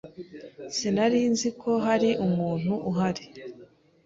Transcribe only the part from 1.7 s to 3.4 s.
hari umuntu uhari.